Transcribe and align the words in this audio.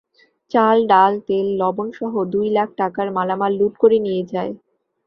চাল, 0.51 0.77
ডাল, 0.87 1.13
তেল, 1.27 1.47
লবণসহ 1.59 2.13
দুই 2.33 2.47
লাখ 2.57 2.69
টাকার 2.77 3.07
মালামাল 3.11 3.51
লুট 3.59 3.73
করে 3.81 3.97
নিয়ে 4.05 4.23
যায়। 4.31 4.51